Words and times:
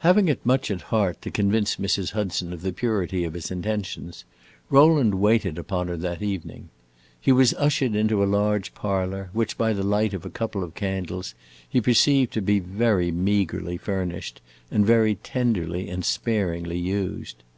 Having 0.00 0.28
it 0.28 0.44
much 0.44 0.70
at 0.70 0.82
heart 0.82 1.22
to 1.22 1.30
convince 1.30 1.76
Mrs. 1.76 2.10
Hudson 2.12 2.52
of 2.52 2.60
the 2.60 2.74
purity 2.74 3.24
of 3.24 3.32
his 3.32 3.50
intentions, 3.50 4.24
Rowland 4.68 5.14
waited 5.14 5.56
upon 5.56 5.88
her 5.88 5.96
that 5.96 6.20
evening. 6.20 6.68
He 7.18 7.32
was 7.32 7.54
ushered 7.54 7.94
into 7.94 8.22
a 8.22 8.26
large 8.28 8.74
parlor, 8.74 9.30
which, 9.32 9.56
by 9.56 9.72
the 9.72 9.82
light 9.82 10.12
of 10.12 10.26
a 10.26 10.28
couple 10.28 10.62
of 10.62 10.74
candles, 10.74 11.34
he 11.66 11.80
perceived 11.80 12.34
to 12.34 12.42
be 12.42 12.58
very 12.58 13.10
meagrely 13.10 13.78
furnished 13.78 14.42
and 14.70 14.84
very 14.84 15.14
tenderly 15.14 15.88
and 15.88 16.04
sparingly 16.04 16.76
used. 16.78 17.42